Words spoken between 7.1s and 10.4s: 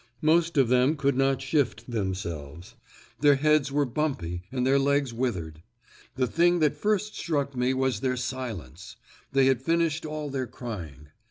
struck me was their silence; they had finished all